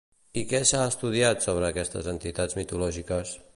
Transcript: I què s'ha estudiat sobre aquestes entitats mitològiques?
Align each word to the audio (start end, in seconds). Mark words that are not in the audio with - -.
I 0.41 0.43
què 0.53 0.61
s'ha 0.69 0.79
estudiat 0.93 1.45
sobre 1.47 1.69
aquestes 1.69 2.11
entitats 2.15 2.61
mitològiques? 2.63 3.37